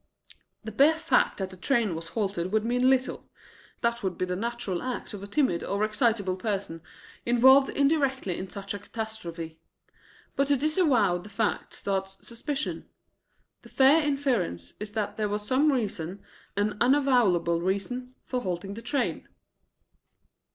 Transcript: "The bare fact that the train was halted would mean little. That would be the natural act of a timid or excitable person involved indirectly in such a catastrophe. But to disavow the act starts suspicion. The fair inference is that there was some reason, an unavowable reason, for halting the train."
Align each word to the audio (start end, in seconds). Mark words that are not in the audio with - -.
"The 0.63 0.71
bare 0.71 0.97
fact 0.97 1.37
that 1.37 1.51
the 1.51 1.57
train 1.57 1.93
was 1.93 2.07
halted 2.07 2.51
would 2.51 2.65
mean 2.65 2.89
little. 2.89 3.29
That 3.81 4.01
would 4.01 4.17
be 4.17 4.25
the 4.25 4.35
natural 4.35 4.81
act 4.81 5.13
of 5.13 5.21
a 5.21 5.27
timid 5.27 5.63
or 5.63 5.83
excitable 5.85 6.37
person 6.37 6.81
involved 7.23 7.69
indirectly 7.69 8.35
in 8.35 8.49
such 8.49 8.73
a 8.73 8.79
catastrophe. 8.79 9.59
But 10.35 10.47
to 10.47 10.57
disavow 10.57 11.19
the 11.19 11.31
act 11.43 11.75
starts 11.75 12.27
suspicion. 12.27 12.89
The 13.61 13.69
fair 13.69 14.01
inference 14.01 14.73
is 14.79 14.91
that 14.93 15.17
there 15.17 15.29
was 15.29 15.45
some 15.45 15.71
reason, 15.71 16.23
an 16.57 16.79
unavowable 16.81 17.61
reason, 17.61 18.15
for 18.25 18.41
halting 18.41 18.73
the 18.73 18.81
train." 18.81 19.27